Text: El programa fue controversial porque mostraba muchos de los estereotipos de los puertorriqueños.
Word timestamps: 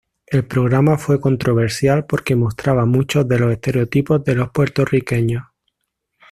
El 0.25 0.47
programa 0.47 0.97
fue 0.97 1.21
controversial 1.21 2.07
porque 2.07 2.35
mostraba 2.35 2.87
muchos 2.87 3.27
de 3.27 3.37
los 3.37 3.51
estereotipos 3.51 4.23
de 4.23 4.33
los 4.33 4.49
puertorriqueños. 4.49 5.43